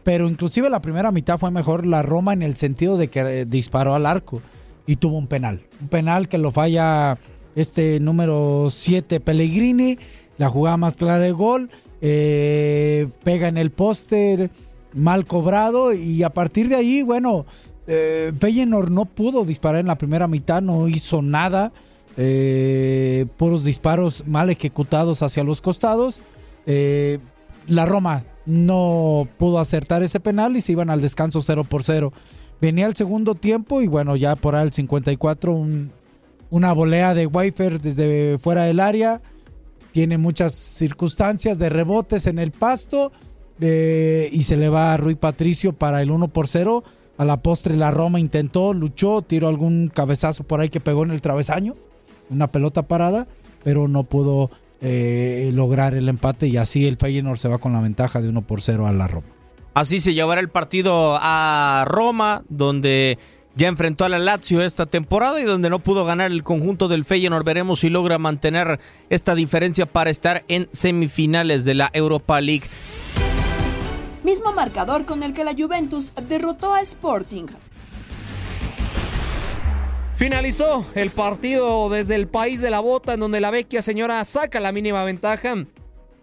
[0.05, 3.45] pero inclusive la primera mitad fue mejor la Roma en el sentido de que eh,
[3.45, 4.43] disparó al arco
[4.87, 7.19] y tuvo un penal, un penal que lo falla
[7.55, 9.99] este número 7 Pellegrini,
[10.38, 14.51] la jugada más clara de gol, eh, pega en el póster,
[14.95, 17.47] mal cobrado y a partir de ahí, bueno,
[17.87, 21.73] eh, Feyenoord no pudo disparar en la primera mitad, no hizo nada
[22.17, 26.21] eh, puros disparos mal ejecutados hacia los costados.
[26.67, 27.19] Eh,
[27.67, 32.12] la Roma no pudo acertar ese penal y se iban al descanso 0 por 0.
[32.61, 35.66] Venía el segundo tiempo y bueno, ya por ahí el 54
[36.50, 39.20] una volea de Weifer desde fuera del área.
[39.92, 43.12] Tiene muchas circunstancias de rebotes en el pasto
[43.61, 46.85] eh, y se le va a Rui Patricio para el 1 por 0.
[47.18, 51.11] A la postre la Roma intentó, luchó, tiró algún cabezazo por ahí que pegó en
[51.11, 51.74] el travesaño
[52.33, 53.26] una pelota parada,
[53.62, 54.50] pero no pudo
[54.85, 58.42] eh, lograr el empate y así el Feyenoord se va con la ventaja de 1
[58.42, 59.29] por 0 a la Roma.
[59.75, 63.16] Así se llevará el partido a Roma, donde
[63.55, 67.05] ya enfrentó a la Lazio esta temporada y donde no pudo ganar el conjunto del
[67.05, 67.45] Feyenoord.
[67.45, 72.66] Veremos si logra mantener esta diferencia para estar en semifinales de la Europa League.
[74.25, 77.47] Mismo marcador con el que la Juventus derrotó a Sporting.
[80.16, 84.61] Finalizó el partido desde el país de la bota, en donde la vecchia señora saca
[84.61, 85.66] la mínima ventaja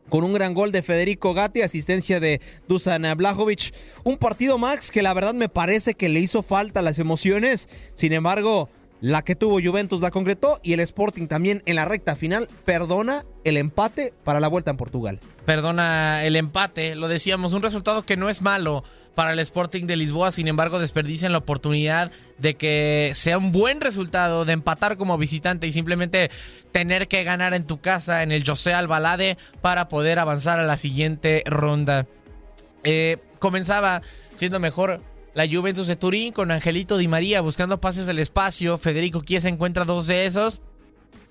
[0.09, 3.73] con un gran gol de Federico Gatti, asistencia de Dusan Blajovic.
[4.03, 7.69] Un partido, Max, que la verdad me parece que le hizo falta las emociones.
[7.93, 8.69] Sin embargo,
[9.01, 13.25] la que tuvo Juventus la concretó y el Sporting también en la recta final perdona
[13.45, 15.19] el empate para la vuelta en Portugal.
[15.45, 18.83] Perdona el empate, lo decíamos, un resultado que no es malo
[19.19, 23.81] para el Sporting de Lisboa, sin embargo desperdician la oportunidad de que sea un buen
[23.81, 26.31] resultado, de empatar como visitante y simplemente
[26.71, 30.77] tener que ganar en tu casa en el José Albalade para poder avanzar a la
[30.77, 32.07] siguiente ronda.
[32.85, 34.01] Eh, comenzaba
[34.35, 35.01] siendo mejor
[35.33, 38.77] la Juventus de Turín con Angelito Di María buscando pases del espacio.
[38.77, 40.61] Federico Chiesa encuentra dos de esos.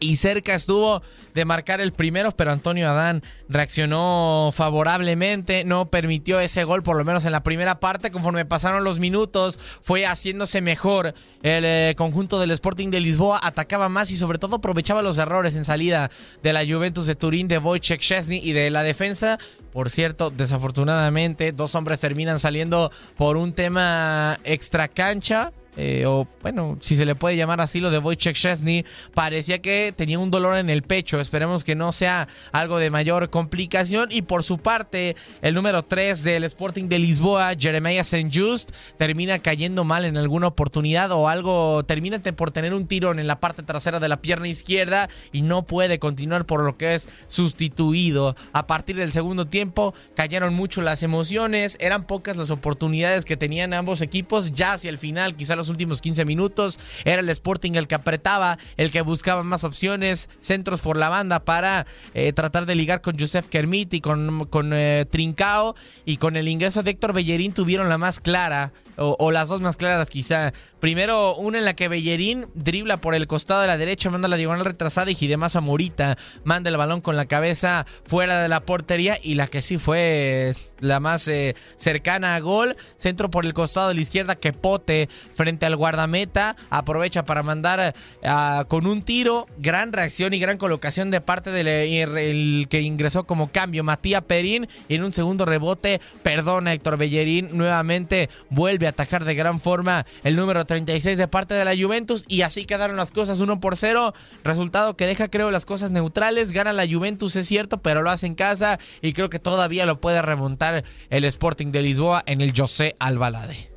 [0.00, 1.02] Y cerca estuvo
[1.34, 7.04] de marcar el primero, pero Antonio Adán reaccionó favorablemente, no permitió ese gol, por lo
[7.04, 8.12] menos en la primera parte.
[8.12, 13.88] Conforme pasaron los minutos, fue haciéndose mejor el eh, conjunto del Sporting de Lisboa, atacaba
[13.88, 16.10] más y sobre todo aprovechaba los errores en salida
[16.42, 19.38] de la Juventus de Turín, de Wojciech Chesney y de la defensa.
[19.72, 26.76] Por cierto, desafortunadamente, dos hombres terminan saliendo por un tema extra cancha eh, o bueno,
[26.80, 30.56] si se le puede llamar así lo de Wojciech Chesney, parecía que tenía un dolor
[30.56, 31.20] en el pecho.
[31.20, 34.08] Esperemos que no sea algo de mayor complicación.
[34.10, 38.30] Y por su parte, el número 3 del Sporting de Lisboa, Jeremiah St.
[38.32, 43.26] Just, termina cayendo mal en alguna oportunidad o algo, termina por tener un tirón en
[43.26, 47.08] la parte trasera de la pierna izquierda y no puede continuar por lo que es
[47.28, 48.36] sustituido.
[48.52, 53.72] A partir del segundo tiempo, cayeron mucho las emociones, eran pocas las oportunidades que tenían
[53.72, 54.52] ambos equipos.
[54.52, 56.78] Ya hacia el final, quizá los últimos 15 minutos.
[57.04, 61.40] Era el Sporting el que apretaba, el que buscaba más opciones, centros por la banda
[61.40, 65.74] para eh, tratar de ligar con Joseph Kermit y con, con eh, Trincao.
[66.04, 69.76] Y con el ingreso de Héctor Bellerín tuvieron la más clara o, las dos más
[69.76, 70.52] claras quizá.
[70.80, 74.36] Primero, una en la que Bellerín dribla por el costado de la derecha, manda la
[74.36, 79.18] diagonal retrasada y Hidemasa Morita manda el balón con la cabeza fuera de la portería
[79.22, 83.88] y la que sí fue la más eh, cercana a gol, centro por el costado
[83.88, 89.46] de la izquierda que Pote frente al guardameta, aprovecha para mandar ah, con un tiro,
[89.58, 94.68] gran reacción y gran colocación de parte del el que ingresó como cambio, Matías Perín,
[94.88, 100.06] y en un segundo rebote, perdona Héctor Bellerín, nuevamente vuelve a atajar de gran forma
[100.24, 102.24] el número 36 de parte de la Juventus.
[102.28, 104.14] Y así quedaron las cosas 1 por 0,
[104.44, 108.26] resultado que deja creo las cosas neutrales, gana la Juventus es cierto, pero lo hace
[108.26, 108.78] en casa.
[109.00, 110.67] Y creo que todavía lo puede remontar
[111.10, 113.70] el Sporting de Lisboa en el José Albalade.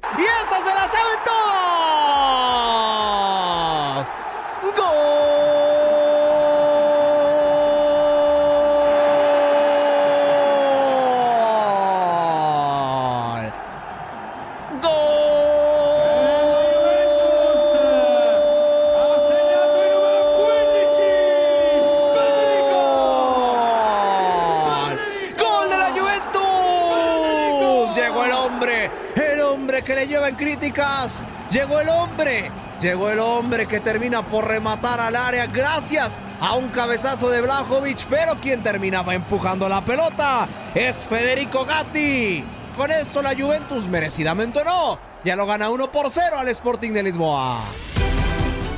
[31.52, 36.70] Llegó el hombre, llegó el hombre que termina por rematar al área gracias a un
[36.70, 42.44] cabezazo de Blajovic, pero quien terminaba empujando la pelota es Federico Gatti.
[42.78, 47.04] Con esto la Juventus merecidamente no, ya lo gana 1 por 0 al Sporting de
[47.04, 47.60] Lisboa.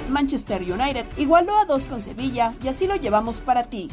[0.10, 3.90] Manchester United igualó a dos con Sevilla y así lo llevamos para ti.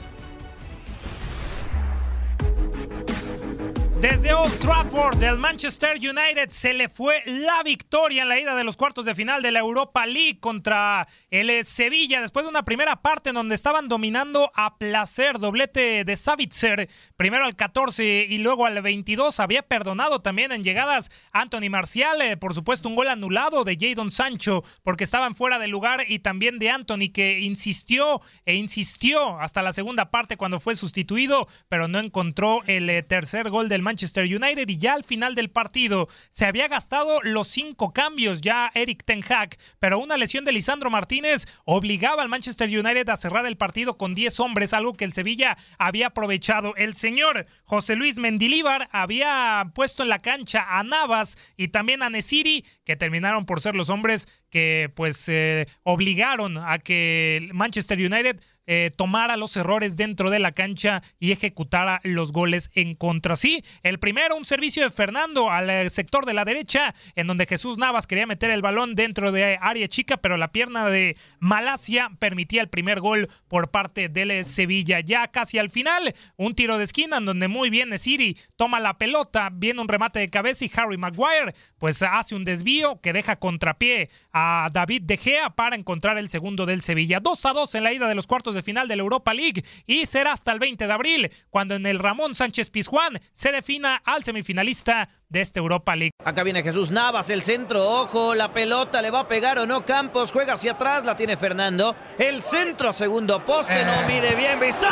[4.01, 8.65] Desde Old Trafford del Manchester United se le fue la victoria en la ida de
[8.65, 12.65] los cuartos de final de la Europa League contra el eh, Sevilla después de una
[12.65, 18.39] primera parte en donde estaban dominando a placer, doblete de Savitzer, primero al 14 y
[18.39, 23.09] luego al 22, había perdonado también en llegadas Anthony Marcial, eh, por supuesto un gol
[23.09, 28.23] anulado de Jadon Sancho porque estaban fuera de lugar y también de Anthony que insistió
[28.47, 33.51] e insistió hasta la segunda parte cuando fue sustituido, pero no encontró el eh, tercer
[33.51, 37.93] gol del Manchester United y ya al final del partido se había gastado los cinco
[37.93, 43.09] cambios ya Eric Ten Hag, pero una lesión de Lisandro Martínez obligaba al Manchester United
[43.09, 46.75] a cerrar el partido con 10 hombres, algo que el Sevilla había aprovechado.
[46.77, 52.11] El señor José Luis Mendilíbar había puesto en la cancha a Navas y también a
[52.11, 58.41] Nesiri, que terminaron por ser los hombres que pues eh, obligaron a que Manchester United
[58.73, 63.35] eh, tomara los errores dentro de la cancha y ejecutara los goles en contra.
[63.35, 67.47] Sí, el primero, un servicio de Fernando al eh, sector de la derecha, en donde
[67.47, 72.13] Jesús Navas quería meter el balón dentro de área chica, pero la pierna de Malasia
[72.21, 75.01] permitía el primer gol por parte del eh, Sevilla.
[75.01, 78.99] Ya casi al final, un tiro de esquina en donde muy bien Siri toma la
[78.99, 83.35] pelota, viene un remate de cabeza y Harry Maguire pues hace un desvío que deja
[83.35, 87.19] contrapié a David De Gea para encontrar el segundo del Sevilla.
[87.19, 89.65] 2 a 2 en la ida de los cuartos de final de la Europa League
[89.87, 93.97] y será hasta el 20 de abril cuando en el Ramón Sánchez Pizjuán se defina
[94.05, 96.13] al semifinalista de esta Europa League.
[96.25, 99.87] Acá viene Jesús Navas, el centro, ojo, la pelota le va a pegar o no.
[99.87, 101.95] Campos juega hacia atrás, la tiene Fernando.
[102.19, 104.59] El centro, segundo poste, no mide bien.
[104.61, 104.91] ¡Bisaca!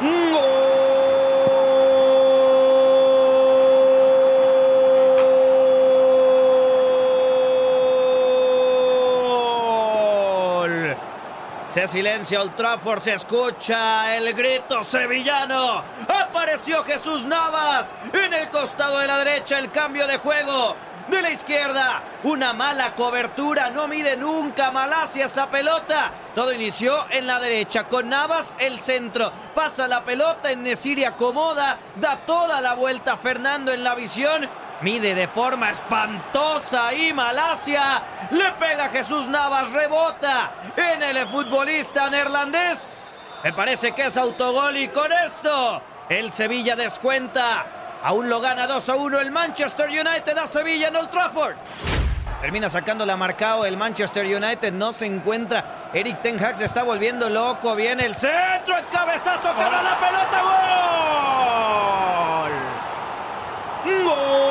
[0.00, 0.74] ¡Gol!
[11.74, 15.82] Se silencia Old Trafford, se escucha el grito sevillano.
[16.06, 20.76] Apareció Jesús Navas en el costado de la derecha, el cambio de juego.
[21.08, 26.12] De la izquierda, una mala cobertura, no mide nunca Malasia esa pelota.
[26.32, 29.32] Todo inició en la derecha, con Navas el centro.
[29.52, 34.48] Pasa la pelota, en Nesiri acomoda, da toda la vuelta Fernando en la visión.
[34.84, 38.02] Mide de forma espantosa y Malasia.
[38.32, 43.00] Le pega a Jesús Navas, rebota en el futbolista neerlandés.
[43.42, 47.64] Me parece que es autogol y con esto el Sevilla descuenta.
[48.02, 51.56] Aún lo gana 2 a 1 el Manchester United a Sevilla en Old Trafford.
[52.42, 55.88] Termina sacando la marcado el Manchester United, no se encuentra.
[55.94, 57.74] Eric Ten Hag se está volviendo loco.
[57.74, 61.04] Viene el centro, el cabezazo, cara la pelota, gol.
[63.84, 64.44] ¡Gol!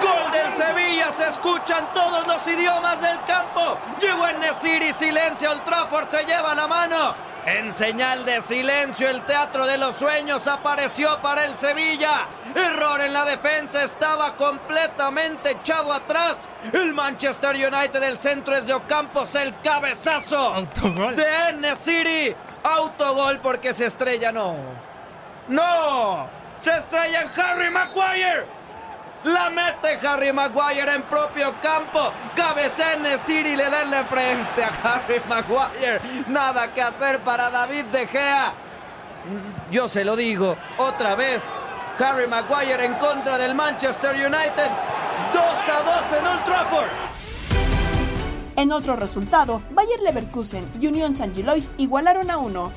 [0.00, 3.78] Gol del Sevilla, se escuchan todos los idiomas del campo.
[3.98, 7.14] Llegó en silencio, el Trafford se lleva la mano.
[7.46, 12.26] En señal de silencio, el Teatro de los Sueños apareció para el Sevilla.
[12.54, 16.50] Error en la defensa, estaba completamente echado atrás.
[16.74, 21.16] El Manchester United, el centro es de Ocampos, el cabezazo Autogol.
[21.16, 22.36] de Enesiri.
[22.62, 24.56] Autogol porque se estrella, no.
[25.48, 26.28] ¡No!
[26.58, 28.59] ¡Se estrella en Harry Maguire!
[29.24, 32.12] La mete Harry Maguire en propio campo.
[32.34, 36.00] Cabecea City le da frente a Harry Maguire.
[36.28, 38.54] Nada que hacer para David De Gea.
[39.70, 41.60] Yo se lo digo otra vez.
[41.98, 44.70] Harry Maguire en contra del Manchester United.
[45.34, 46.88] 2 a 2 en Old Trafford.
[48.56, 52.72] En otro resultado, Bayer Leverkusen y Unión San Gilois igualaron a uno.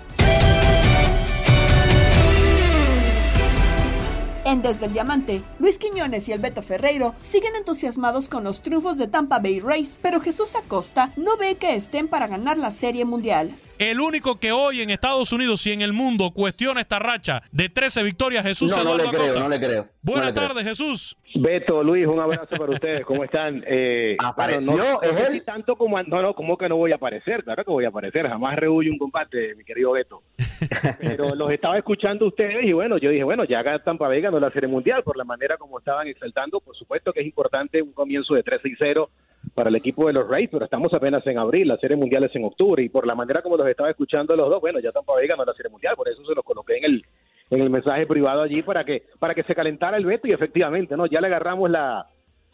[4.45, 8.97] En Desde el Diamante, Luis Quiñones y el Beto Ferreiro siguen entusiasmados con los triunfos
[8.97, 13.05] de Tampa Bay Rays, pero Jesús Acosta no ve que estén para ganar la Serie
[13.05, 13.57] Mundial.
[13.91, 17.67] El único que hoy en Estados Unidos y en el mundo cuestiona esta racha de
[17.67, 19.39] 13 victorias, Jesús no, Eduardo no le creo, Acosta.
[19.43, 19.87] no le creo.
[20.01, 20.47] Buenas No le creo.
[20.47, 21.17] tardes, Jesús.
[21.35, 23.01] Beto, Luis, un abrazo para ustedes.
[23.01, 23.61] ¿Cómo están?
[23.67, 24.71] Eh, ¿Apareció?
[24.73, 25.43] bueno, no, ¿Es él?
[25.43, 28.27] tanto como no, no, como que no voy a aparecer, claro que voy a aparecer,
[28.27, 30.21] jamás rehuyo un combate, mi querido Beto.
[30.99, 34.51] Pero los estaba escuchando ustedes y bueno, yo dije, bueno, ya Tampa Bay ganó la
[34.51, 38.33] Serie Mundial por la manera como estaban exaltando, por supuesto que es importante un comienzo
[38.35, 39.09] de 13 y 0
[39.53, 42.35] para el equipo de los Rays, pero estamos apenas en abril, la Serie Mundial es
[42.35, 45.13] en octubre y por la manera como los estaba escuchando los dos, bueno, ya Tampa
[45.13, 47.05] Bay ganó la Serie Mundial, por eso se los coloqué en el
[47.49, 50.97] en el mensaje privado allí para que para que se calentara el Beto y efectivamente,
[50.97, 51.05] ¿no?
[51.05, 52.07] Ya le agarramos la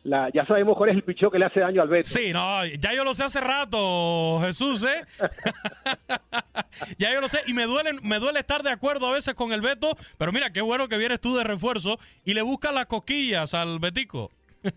[0.04, 2.08] la, ya sabemos cuál es el picheo que le hace daño al Beto.
[2.08, 5.06] Sí, no, ya yo lo sé hace rato, Jesús, ¿eh?
[6.98, 9.52] ya yo lo sé y me duele, me duele estar de acuerdo a veces con
[9.52, 12.86] el Beto, pero mira, qué bueno que vienes tú de refuerzo y le buscas las
[12.86, 14.32] cosquillas al Betico.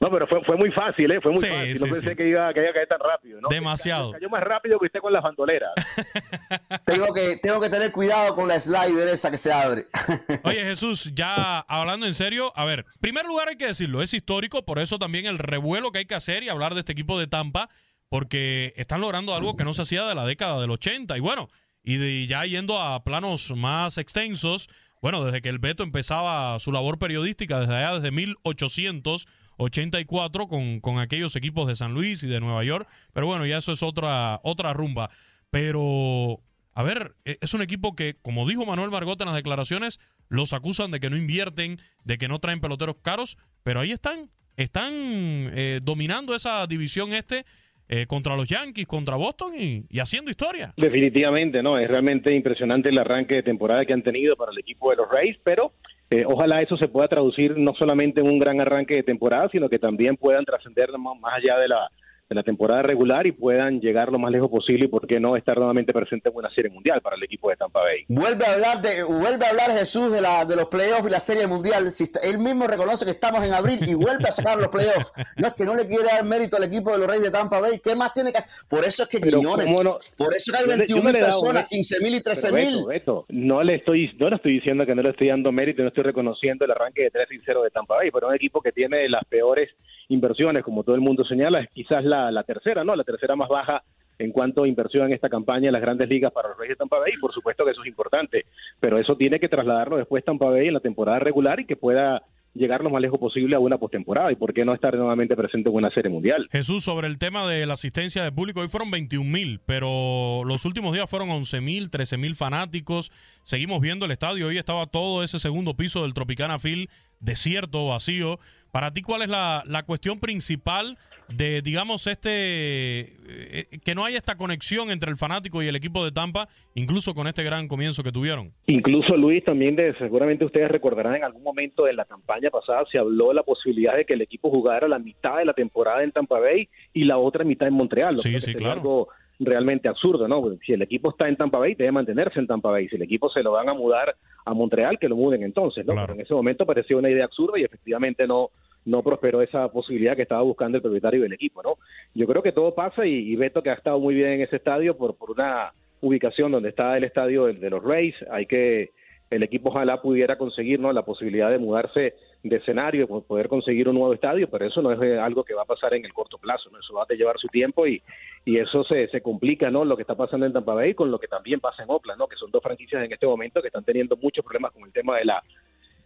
[0.00, 1.20] No, pero fue, fue muy fácil, ¿eh?
[1.20, 1.76] Fue muy Sí, fácil.
[1.76, 2.16] sí, no pensé sí.
[2.16, 3.48] que iba, que iba a caer tan rápido, ¿no?
[3.48, 4.12] Demasiado.
[4.12, 5.72] Cayó más rápido que usted con las bandoleras.
[6.86, 9.86] Tengo que, tengo que tener cuidado con la slider esa que se abre.
[10.44, 14.14] Oye, Jesús, ya hablando en serio, a ver, en primer lugar hay que decirlo, es
[14.14, 17.18] histórico, por eso también el revuelo que hay que hacer y hablar de este equipo
[17.18, 17.68] de Tampa,
[18.08, 21.16] porque están logrando algo que no se hacía de la década del 80.
[21.16, 21.48] Y bueno,
[21.82, 24.68] y de- ya yendo a planos más extensos,
[25.02, 30.98] bueno, desde que el Beto empezaba su labor periodística, desde allá, desde 1884, con, con
[30.98, 34.40] aquellos equipos de San Luis y de Nueva York, pero bueno, ya eso es otra,
[34.42, 35.10] otra rumba.
[35.50, 36.40] Pero
[36.74, 40.52] a ver, e- es un equipo que, como dijo Manuel Margot en las declaraciones, los
[40.52, 44.92] acusan de que no invierten, de que no traen peloteros caros, pero ahí están, están
[44.94, 47.44] eh, dominando esa división este
[47.88, 50.72] eh, contra los Yankees, contra Boston y, y haciendo historia.
[50.76, 51.78] Definitivamente, ¿no?
[51.78, 55.10] Es realmente impresionante el arranque de temporada que han tenido para el equipo de los
[55.10, 55.72] Rays, pero
[56.10, 59.68] eh, ojalá eso se pueda traducir no solamente en un gran arranque de temporada, sino
[59.68, 61.90] que también puedan trascender más más allá de la,
[62.28, 65.34] de la temporada regular y puedan llegar lo más lejos posible y, por qué no,
[65.36, 68.04] estar nuevamente presente en una serie mundial para el equipo de Tampa Bay.
[68.08, 71.20] Vuelve a hablar de, vuelve a hablar Jesús de la de los playoffs y la
[71.20, 71.90] serie mundial.
[71.90, 75.10] Si está- él mismo reconoce que estamos en abril y vuelve a sacar los playoffs.
[75.38, 77.60] No es que no le quiere dar mérito al equipo de los Reyes de Tampa
[77.60, 77.80] Bay.
[77.82, 78.50] ¿Qué más tiene que hacer?
[78.68, 81.10] Por eso es que Quiñones, no- por eso que hay Yo le- yo 21 no
[81.12, 81.68] mil personas, mérito.
[81.70, 83.46] 15 mil y 13 Pero mil.
[83.46, 86.04] No le estoy, no le estoy diciendo que no le estoy dando mérito, no estoy
[86.04, 89.08] reconociendo el arranque de 3 y 0 de Tampa Bay, pero un equipo que tiene
[89.08, 89.70] las peores
[90.10, 92.94] inversiones, como todo el mundo señala, es quizás la, la tercera, ¿no?
[92.96, 93.82] La tercera más baja
[94.18, 96.78] en cuanto a inversión en esta campaña en las grandes ligas para los Reyes de
[96.78, 98.46] Tampa Bay, por supuesto que eso es importante,
[98.80, 102.22] pero eso tiene que trasladarlo después Tampa Bay en la temporada regular y que pueda
[102.54, 105.70] llegar lo más lejos posible a una postemporada y por qué no estar nuevamente presente
[105.70, 106.48] en una serie mundial.
[106.50, 110.64] Jesús, sobre el tema de la asistencia de público, hoy fueron 21 mil, pero los
[110.64, 113.12] últimos días fueron 11 mil, 13 mil fanáticos.
[113.44, 116.88] Seguimos viendo el estadio, hoy estaba todo ese segundo piso del Tropicana Field
[117.20, 118.38] desierto, vacío.
[118.72, 124.16] Para ti, ¿cuál es la, la cuestión principal de, digamos, este, eh, que no haya
[124.16, 128.02] esta conexión entre el fanático y el equipo de Tampa, incluso con este gran comienzo
[128.02, 128.52] que tuvieron?
[128.66, 132.98] Incluso Luis, también de, seguramente ustedes recordarán en algún momento de la campaña pasada se
[132.98, 136.12] habló de la posibilidad de que el equipo jugara la mitad de la temporada en
[136.12, 138.18] Tampa Bay y la otra mitad en Montreal.
[138.18, 138.72] Sí, sí, claro.
[138.72, 140.42] algo realmente absurdo, ¿no?
[140.64, 142.88] Si el equipo está en Tampa Bay, debe mantenerse en Tampa Bay.
[142.88, 145.94] Si el equipo se lo van a mudar a Montreal, que lo muden entonces, ¿no?
[145.94, 148.50] Pero en ese momento parecía una idea absurda y efectivamente no
[148.84, 151.74] no prosperó esa posibilidad que estaba buscando el propietario del equipo, ¿no?
[152.14, 154.56] Yo creo que todo pasa y, y Beto que ha estado muy bien en ese
[154.56, 158.90] estadio por, por una ubicación donde está el estadio de, de los Rays, hay que
[159.30, 160.92] el equipo ojalá pudiera conseguir ¿no?
[160.92, 164.92] la posibilidad de mudarse de escenario, po- poder conseguir un nuevo estadio, pero eso no
[164.92, 166.78] es eh, algo que va a pasar en el corto plazo, ¿no?
[166.78, 168.00] eso va a llevar su tiempo y,
[168.44, 169.84] y eso se, se complica, ¿no?
[169.84, 172.28] Lo que está pasando en Tampa Bay con lo que también pasa en Oakland, ¿no?
[172.28, 175.16] Que son dos franquicias en este momento que están teniendo muchos problemas con el tema
[175.18, 175.42] de la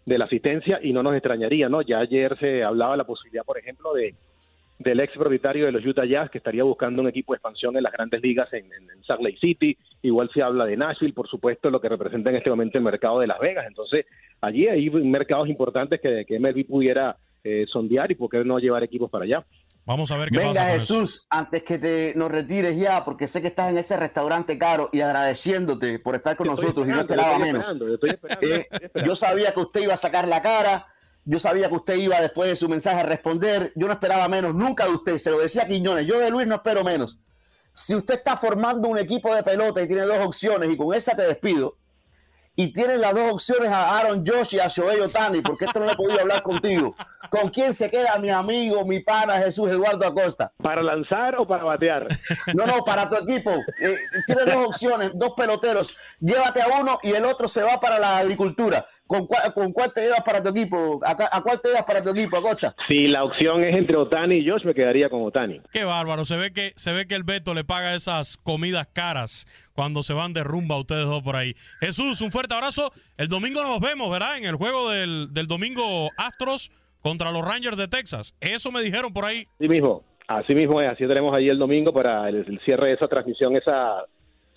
[0.05, 1.81] de la asistencia y no nos extrañaría, ¿no?
[1.83, 4.15] Ya ayer se hablaba la posibilidad, por ejemplo, de
[4.79, 7.85] del ex propietario de los Utah Jazz que estaría buscando un equipo de expansión en
[7.85, 9.77] las grandes ligas en, en- en Salt Lake City.
[10.03, 13.21] Igual se habla de Nashville, por supuesto, lo que representa en este momento el mercado
[13.21, 13.65] de Las Vegas.
[13.69, 14.07] Entonces,
[14.43, 18.83] allí hay mercados importantes que, que MLB pudiera eh, sondear y por qué no llevar
[18.85, 19.47] equipos para allá.
[19.85, 20.95] Vamos a ver qué Venga pasa con eso.
[20.95, 24.89] Jesús, antes que te nos retires ya, porque sé que estás en ese restaurante caro
[24.93, 27.63] y agradeciéndote por estar con Estoy nosotros y no estoy menos.
[27.63, 29.09] esperando, estoy esperando, Eh, estoy esperando.
[29.09, 30.87] yo sabía que usted iba a sacar la cara,
[31.25, 33.73] Yo sabía que usted iba después de su mensaje a responder.
[33.77, 35.19] Yo no esperaba menos nunca de usted.
[35.19, 36.05] Se lo decía Quiñones.
[36.07, 37.19] Yo de Luis no espero menos.
[37.75, 41.15] Si usted está formando un equipo de pelota y tiene dos opciones y con esa
[41.17, 41.77] te despido,
[42.55, 45.91] y tienes las dos opciones a Aaron Josh y a Shohei Otani, porque esto no
[45.91, 46.95] he podido hablar contigo.
[47.31, 50.53] ¿Con quién se queda mi amigo, mi pana Jesús Eduardo Acosta?
[50.63, 52.07] ¿Para lanzar o para batear?
[52.55, 53.51] No, no, para tu equipo.
[53.81, 53.97] Eh,
[54.27, 55.97] tienes dos opciones, dos peloteros.
[56.21, 58.87] Llévate a uno y el otro se va para la agricultura.
[59.07, 61.01] ¿Con cuál, con cuál te llevas para tu equipo?
[61.05, 62.75] ¿A, a cuál te llevas para tu equipo, Acosta?
[62.89, 65.61] Si la opción es entre Otani y Josh, me quedaría con Otani.
[65.71, 69.47] Qué bárbaro, se ve que se ve que el Beto le paga esas comidas caras
[69.75, 71.55] cuando se van de rumba ustedes dos por ahí.
[71.81, 72.93] Jesús, un fuerte abrazo.
[73.17, 74.39] El domingo nos vemos, ¿verdad?
[74.39, 76.71] En el juego del, del domingo Astros
[77.01, 78.35] contra los Rangers de Texas.
[78.41, 79.47] Eso me dijeron por ahí.
[79.57, 82.95] Así mismo, así mismo es, así tenemos ahí el domingo para el, el cierre de
[82.95, 84.05] esa transmisión, esa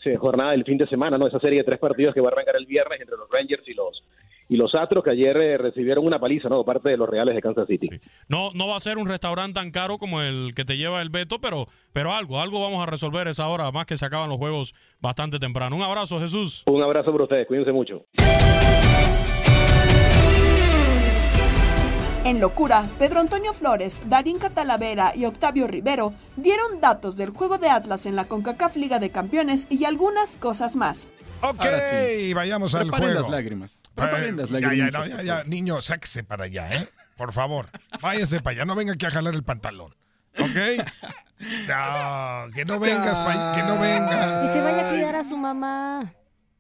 [0.04, 1.28] sí, jornada del fin de semana, ¿no?
[1.28, 3.74] Esa serie de tres partidos que va a arrancar el viernes entre los Rangers y
[3.74, 4.04] los
[4.48, 6.60] y los Astros que ayer eh, recibieron una paliza, ¿no?
[6.60, 7.90] De parte de los Reales de Kansas City.
[8.28, 11.10] No, no va a ser un restaurante tan caro como el que te lleva el
[11.10, 14.38] Beto, pero, pero algo, algo vamos a resolver esa hora, más que se acaban los
[14.38, 15.76] juegos bastante temprano.
[15.76, 16.64] Un abrazo, Jesús.
[16.68, 18.06] Un abrazo para ustedes, cuídense mucho.
[22.26, 27.70] En locura, Pedro Antonio Flores, Darín Catalavera y Octavio Rivero dieron datos del juego de
[27.70, 31.08] Atlas en la CONCACAF Liga de Campeones y algunas cosas más.
[31.42, 32.34] Ok, sí.
[32.34, 33.22] vayamos al Preparen juego.
[33.22, 33.82] las lágrimas.
[33.94, 34.92] Preparen las ya, lágrimas.
[34.92, 36.88] ya, no, ya, ya, niño, sáquese para allá, ¿eh?
[37.18, 37.70] Por favor,
[38.02, 39.96] váyase para allá, no venga aquí a jalar el pantalón.
[40.40, 40.86] ¿Ok?
[41.68, 44.48] No, que no vengas, pa- que no vengas.
[44.48, 46.14] Que se vaya a cuidar a su mamá.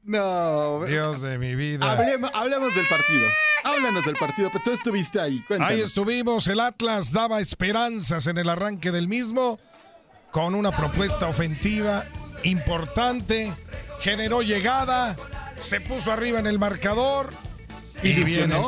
[0.03, 0.83] No.
[0.85, 1.89] Dios de mi vida.
[1.89, 3.25] Hablemos, hablemos del partido.
[3.63, 5.41] Háblanos del partido, pero tú estuviste ahí.
[5.47, 5.71] Cuéntanos.
[5.73, 9.57] Ahí estuvimos, el Atlas daba esperanzas en el arranque del mismo,
[10.29, 12.03] con una propuesta ofensiva
[12.43, 13.53] importante,
[13.99, 15.15] generó llegada,
[15.57, 17.33] se puso arriba en el marcador
[18.03, 18.61] y vienen,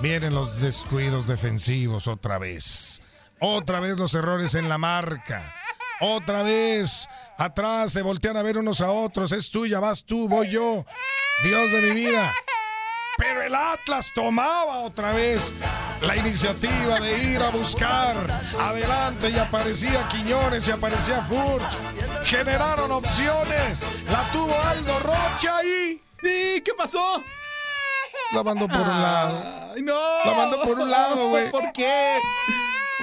[0.00, 3.02] vienen los descuidos defensivos otra vez.
[3.40, 5.54] Otra vez los errores en la marca.
[6.00, 9.32] Otra vez atrás se voltean a ver unos a otros.
[9.32, 10.84] Es tuya, vas tú, voy yo.
[11.42, 12.32] Dios de mi vida.
[13.20, 15.52] Pero el Atlas tomaba otra vez
[16.00, 18.16] la iniciativa de ir a buscar
[18.58, 22.24] adelante y aparecía Quiñones y aparecía Furch.
[22.24, 23.84] Generaron opciones.
[24.10, 26.02] La tuvo Aldo Rocha y...
[26.22, 27.22] ¿Y qué pasó?
[28.32, 29.72] La mandó por un lado.
[29.74, 30.00] Ay, no.
[30.24, 31.50] La mandó por un lado, güey.
[31.50, 32.18] ¿Por qué?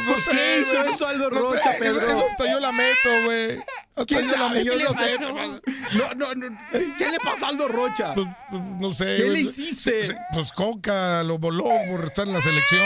[0.06, 2.12] No ¿Por sé, qué hizo eso Aldo No sé, Rocha, eso- Pedro?
[2.14, 3.60] eso hasta yo la meto, güey.
[4.06, 4.66] ¿Quién yo la meto.
[4.66, 5.20] Yo no sé.
[5.20, 6.58] No, no, no.
[6.98, 8.14] ¿Qué le pasó a Aldo Rocha?
[8.52, 9.18] No sé.
[9.18, 10.16] ¿Qué le hiciste?
[10.34, 12.82] Pues Coca lo voló por estar en la selección.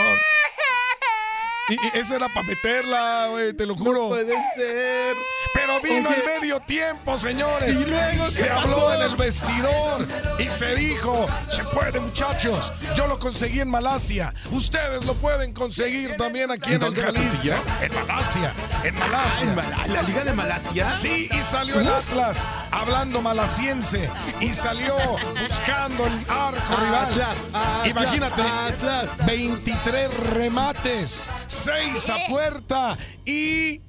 [1.68, 4.08] Y, y esa era para meterla, güey, te lo juro.
[4.08, 5.14] Puede ser.
[5.54, 7.78] Pero vino el medio tiempo, señores.
[7.78, 8.60] ¿Y luego se pasó?
[8.60, 10.06] habló en el vestidor
[10.38, 12.72] y se dijo, se puede, muchachos.
[12.94, 14.34] Yo lo conseguí en Malasia.
[14.50, 17.48] Ustedes lo pueden conseguir también aquí en, ¿En el Jalisco.
[17.80, 19.54] En Malasia, en Malasia.
[19.84, 20.92] ¿En la Liga de Malasia?
[20.92, 24.08] Sí, y salió el Atlas hablando malasiense
[24.40, 24.94] y salió
[25.42, 27.04] buscando el arco rival.
[27.12, 29.26] Atlas, Atlas, Imagínate, Atlas.
[29.26, 32.96] 23 remates, 6 a puerta
[33.26, 33.82] y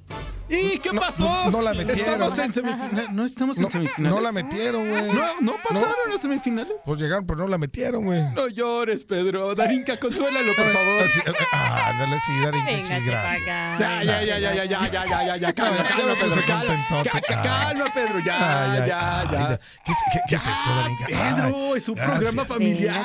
[0.49, 1.23] ¿Y qué No, pasó?
[1.23, 2.21] no, no la metieron.
[2.21, 3.09] Estamos en semifinales.
[3.11, 4.13] No estamos en No, semifinales.
[4.15, 5.11] no la metieron, güey.
[5.13, 6.73] No, no pasaron a semifinales.
[6.85, 8.21] Pues llegaron, pero no la metieron, güey.
[8.33, 9.55] No llores, Pedro.
[9.55, 11.03] Darinka, consuélalo, por favor.
[11.03, 13.45] Así, eh, ah, ándale, sí, Darinka, sí, gracias.
[13.47, 18.19] Ya, ya, ya, ya, ya, ya, ya, ya, ya, ya, calma, calma, Pedro, calma, Pedro,
[18.19, 18.85] ya, ya,
[19.31, 19.59] ya.
[19.85, 21.05] ¿Qué, es- qué- qué es esto, Darinka?
[21.07, 22.17] Pedro, es un gracias.
[22.19, 23.03] programa familiar.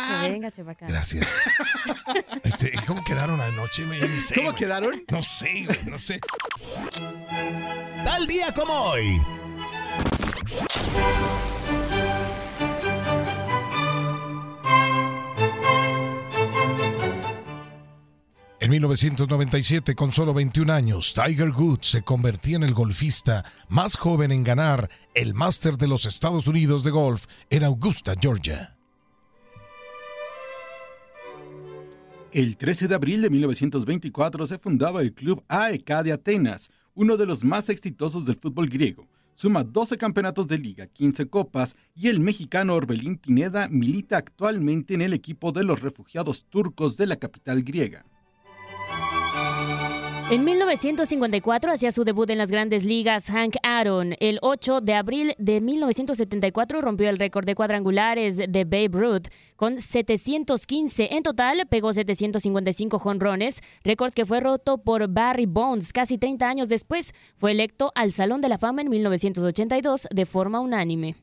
[0.80, 1.50] Gracias.
[2.42, 3.84] Este, ¿Cómo quedaron anoche?
[3.84, 4.00] güey?
[4.34, 5.02] ¿Cómo quedaron?
[5.10, 6.18] No sé, güey, no sé.
[8.08, 9.20] Tal día como hoy.
[18.60, 24.32] En 1997, con solo 21 años, Tiger Woods se convertía en el golfista más joven
[24.32, 28.78] en ganar el Máster de los Estados Unidos de golf en Augusta, Georgia.
[32.32, 37.26] El 13 de abril de 1924 se fundaba el Club AEK de Atenas, uno de
[37.26, 39.06] los más exitosos del fútbol griego.
[39.34, 45.02] Suma 12 campeonatos de liga, 15 copas y el mexicano Orbelín Pineda milita actualmente en
[45.02, 48.04] el equipo de los refugiados turcos de la capital griega.
[50.30, 54.14] En 1954 hacía su debut en las grandes ligas Hank Aaron.
[54.20, 59.80] El 8 de abril de 1974 rompió el récord de cuadrangulares de Babe Ruth con
[59.80, 61.14] 715.
[61.14, 66.68] En total pegó 755 jonrones, récord que fue roto por Barry Bonds casi 30 años
[66.68, 67.14] después.
[67.38, 71.16] Fue electo al Salón de la Fama en 1982 de forma unánime.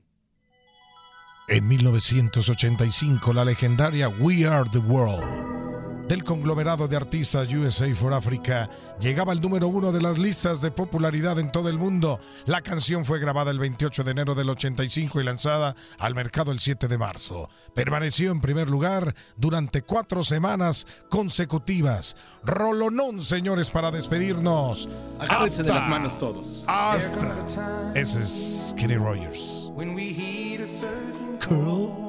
[1.48, 5.56] En 1985, la legendaria We Are the World
[6.08, 10.72] del conglomerado de artistas USA for Africa llegaba al número uno de las listas de
[10.72, 12.20] popularidad en todo el mundo.
[12.46, 16.60] La canción fue grabada el 28 de enero del 85 y lanzada al mercado el
[16.60, 17.50] 7 de marzo.
[17.74, 22.16] Permaneció en primer lugar durante cuatro semanas consecutivas.
[22.44, 24.88] Rolonón, señores, para despedirnos.
[25.20, 26.66] Agárrense de las manos todos.
[26.68, 27.92] Hasta.
[27.96, 29.72] Ese es Kenny Rogers.
[31.48, 32.06] Curl.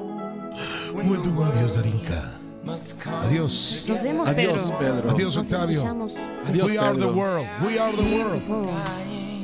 [1.45, 2.46] Adiós, Darinka.
[2.69, 3.85] Adiós.
[3.87, 4.77] Nos vemos, Adiós, Pedro.
[4.77, 5.11] Pedro.
[5.11, 5.77] Adiós, Nos Octavio.
[5.77, 6.13] escuchamos.
[6.47, 7.47] Adiós, We are the world.
[7.65, 8.43] We are the world.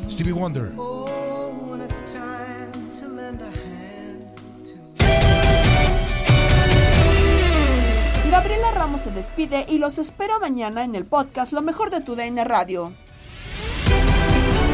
[0.10, 0.74] Stevie Wonder.
[8.32, 12.16] Gabriela Ramos se despide y los espero mañana en el podcast Lo mejor de tu
[12.16, 12.94] DN Radio.